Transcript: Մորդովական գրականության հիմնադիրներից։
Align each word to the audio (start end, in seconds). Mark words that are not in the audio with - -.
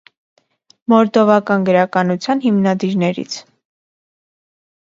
Մորդովական 0.93 1.67
գրականության 1.69 2.43
հիմնադիրներից։ 2.49 3.39